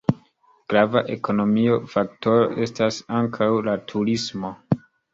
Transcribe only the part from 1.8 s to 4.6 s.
faktoro estas ankaŭ la turismo.